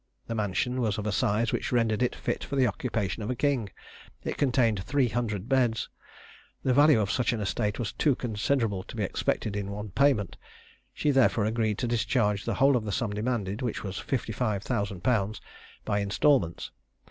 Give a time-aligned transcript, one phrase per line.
[0.25, 3.35] The mansion was of a size which rendered it fit for the occupation of a
[3.35, 3.69] king;
[4.23, 5.89] it contained three hundred beds.
[6.63, 10.37] The value of such an estate was too considerable to be expected in one payment:
[10.91, 14.63] she therefore agreed to discharge the whole of the sum demanded, which was fifty five
[14.63, 15.39] thousand pounds,
[15.85, 16.71] by instalments.